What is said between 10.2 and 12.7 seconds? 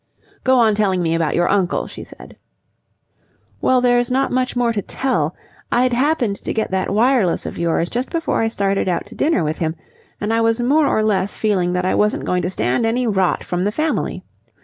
I was more or less feeling that I wasn't going to